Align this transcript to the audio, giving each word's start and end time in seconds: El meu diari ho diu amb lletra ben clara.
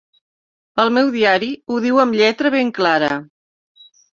El 0.83 0.89
meu 0.95 1.11
diari 1.17 1.51
ho 1.69 1.77
diu 1.85 2.01
amb 2.05 2.19
lletra 2.23 2.53
ben 2.59 2.73
clara. 2.81 3.13